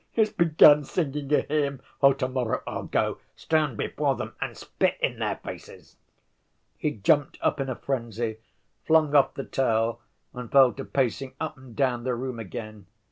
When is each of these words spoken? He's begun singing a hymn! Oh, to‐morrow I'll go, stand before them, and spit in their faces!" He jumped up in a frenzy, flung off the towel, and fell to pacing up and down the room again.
He's 0.11 0.33
begun 0.33 0.83
singing 0.83 1.31
a 1.31 1.41
hymn! 1.41 1.79
Oh, 2.01 2.11
to‐morrow 2.11 2.63
I'll 2.65 2.85
go, 2.87 3.19
stand 3.35 3.77
before 3.77 4.15
them, 4.15 4.33
and 4.41 4.57
spit 4.57 4.97
in 4.99 5.19
their 5.19 5.35
faces!" 5.35 5.95
He 6.75 6.89
jumped 6.89 7.37
up 7.39 7.59
in 7.59 7.69
a 7.69 7.75
frenzy, 7.75 8.37
flung 8.83 9.13
off 9.13 9.35
the 9.35 9.43
towel, 9.45 10.01
and 10.33 10.51
fell 10.51 10.73
to 10.73 10.85
pacing 10.85 11.35
up 11.39 11.55
and 11.55 11.75
down 11.75 12.03
the 12.03 12.15
room 12.15 12.39
again. 12.39 12.87